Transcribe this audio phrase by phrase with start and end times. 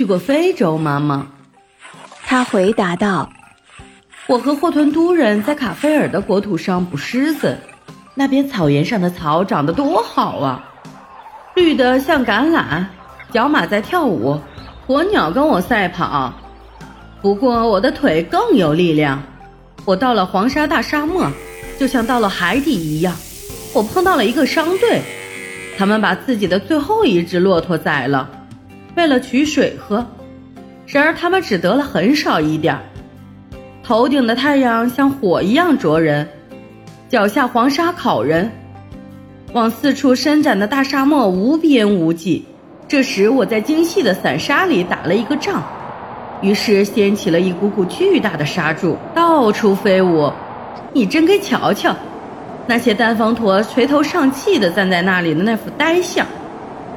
[0.00, 1.26] 去过非洲，妈妈。
[2.24, 3.28] 他回答道
[4.28, 7.58] ：“我和霍屯都人在卡菲尔的国土上捕狮子，
[8.14, 10.64] 那边草原上的草长得多好啊，
[11.54, 12.86] 绿的像橄榄。
[13.30, 14.40] 角马在跳舞，
[14.86, 16.32] 鸵鸟跟我赛跑。
[17.20, 19.22] 不过我的腿更有力量。
[19.84, 21.30] 我到了黄沙大沙漠，
[21.78, 23.14] 就像到了海底一样。
[23.74, 25.02] 我碰到了一个商队，
[25.76, 28.30] 他们把自己的最后一只骆驼宰了，
[28.96, 30.06] 为了取水喝。”
[30.86, 32.80] 然而他们只得了很少一点儿。
[33.82, 36.28] 头顶的太阳像火一样灼人，
[37.08, 38.50] 脚下黄沙烤人，
[39.52, 42.44] 往四处伸展的大沙漠无边无际。
[42.88, 45.62] 这时我在精细的散沙里打了一个仗，
[46.40, 50.32] 于是掀起了一股股巨大的沙柱，到处飞舞。
[50.92, 51.94] 你真该瞧瞧，
[52.66, 56.26] 那些单方驼垂头丧气地站在那里的那副呆相，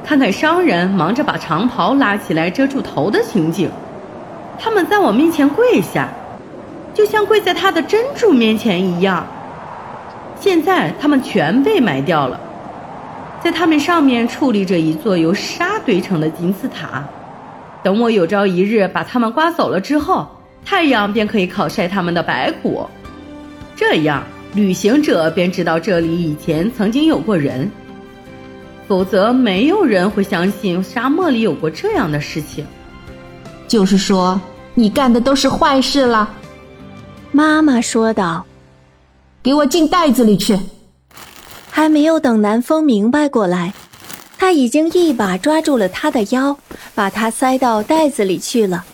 [0.04, 3.70] 看看商人忙着把长袍拉起来遮住头的情景。
[4.58, 6.08] 他们在我面前跪下，
[6.92, 9.26] 就像跪在他的珍珠面前一样。
[10.38, 12.38] 现在他们全被埋掉了，
[13.42, 17.02] 在他们上面矗立着一座由沙堆成的金字塔。
[17.82, 20.28] 等我有朝一日把他们刮走了之后，
[20.64, 22.86] 太阳便可以烤晒他们的白骨，
[23.74, 24.22] 这样
[24.54, 27.70] 旅行者便知道这里以前曾经有过人。
[28.86, 32.66] 否则，没有人会相信沙漠里有过这样的事情。
[33.66, 34.40] 就是说，
[34.74, 36.28] 你干的都是坏事了。”
[37.32, 38.44] 妈妈说道
[39.42, 40.58] ，“给我进袋子里去！”
[41.70, 43.74] 还没有等南风明白过来，
[44.38, 46.56] 他已经一把抓住了他的腰，
[46.94, 48.84] 把他塞到袋子里去了。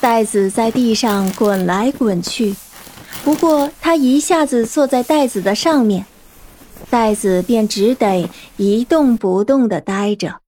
[0.00, 2.54] 袋子在地上滚来滚去，
[3.24, 6.06] 不过他一下子坐在袋子的上面，
[6.92, 10.42] 袋子便只得一动不动地呆着。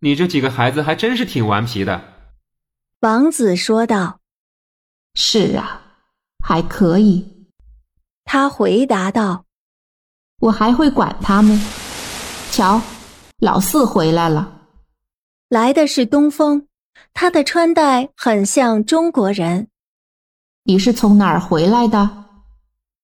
[0.00, 2.02] 你这几个孩子还真是挺顽皮的。
[3.00, 4.20] 王子说道
[5.14, 5.80] ：“是啊，
[6.44, 7.48] 还可以。”
[8.24, 9.46] 他回答道
[10.40, 11.58] ：“我还会管他们。
[12.50, 12.82] 瞧，
[13.38, 14.60] 老四回来了。
[15.48, 16.68] 来的是东风，
[17.14, 19.68] 他的穿戴很像中国人。
[20.64, 22.24] 你是从哪儿回来的？”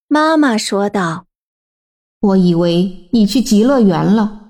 [0.08, 1.24] 妈妈说道
[2.22, 4.40] ：“我以为你去极乐园了。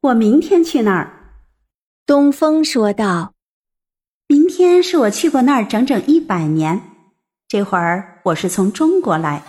[0.00, 1.36] 我明天去那儿。”
[2.04, 3.32] 东风说道。
[4.26, 6.80] 明天是我去过那儿整整一百年。
[7.48, 9.42] 这会儿我是从中国来，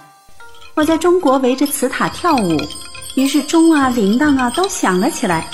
[0.76, 2.58] 我在中国围着瓷塔跳舞，
[3.16, 5.48] 于是钟啊、铃铛啊都响了起来。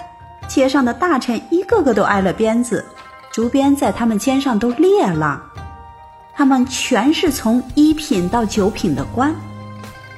[0.48, 2.86] 街上的大臣一个个都挨了鞭子，
[3.32, 5.44] 竹鞭在他们肩上都裂了。
[6.34, 9.36] 他们全是从一品到九品的官，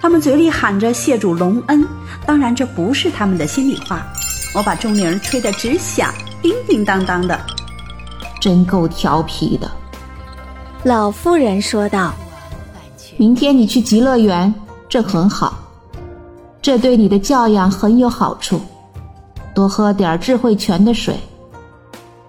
[0.01, 1.85] 他们嘴里喊着谢主隆恩，
[2.25, 4.05] 当然这不是他们的心里话。
[4.53, 7.39] 我把钟铃吹得直响，叮叮当当的。
[8.41, 9.69] 真够调皮的，
[10.83, 12.13] 老妇人说道
[13.17, 14.53] ：“明天你去极乐园，
[14.87, 15.59] 这很好，
[16.61, 18.61] 这对你的教养很有好处。
[19.53, 21.19] 多喝点智慧泉的水，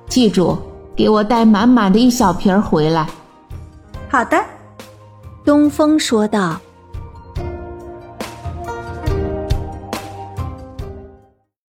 [0.08, 0.58] 记住，
[0.96, 3.06] 给我带满满的一小瓶回来。”
[4.10, 4.44] 好的，
[5.44, 6.60] 东风说道。